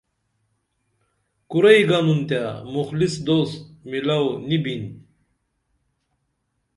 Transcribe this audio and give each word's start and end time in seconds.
کُرئی 1.49 1.81
گنُن 1.89 2.19
تے 2.27 2.39
مخلص 2.73 3.13
دوست 3.25 3.59
مِلو 3.89 4.21
نی 4.47 4.57
بِن 4.63 4.83